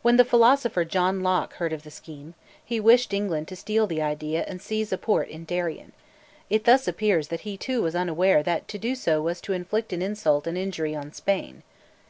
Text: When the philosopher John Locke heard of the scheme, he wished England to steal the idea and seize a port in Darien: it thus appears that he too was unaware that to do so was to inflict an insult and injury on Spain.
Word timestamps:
When 0.00 0.16
the 0.16 0.24
philosopher 0.24 0.86
John 0.86 1.20
Locke 1.22 1.52
heard 1.56 1.74
of 1.74 1.82
the 1.82 1.90
scheme, 1.90 2.32
he 2.64 2.80
wished 2.80 3.12
England 3.12 3.46
to 3.48 3.56
steal 3.56 3.86
the 3.86 4.00
idea 4.00 4.42
and 4.48 4.58
seize 4.58 4.90
a 4.90 4.96
port 4.96 5.28
in 5.28 5.44
Darien: 5.44 5.92
it 6.48 6.64
thus 6.64 6.88
appears 6.88 7.28
that 7.28 7.40
he 7.40 7.58
too 7.58 7.82
was 7.82 7.94
unaware 7.94 8.42
that 8.42 8.68
to 8.68 8.78
do 8.78 8.94
so 8.94 9.20
was 9.20 9.38
to 9.42 9.52
inflict 9.52 9.92
an 9.92 10.00
insult 10.00 10.46
and 10.46 10.56
injury 10.56 10.96
on 10.96 11.12
Spain. 11.12 11.62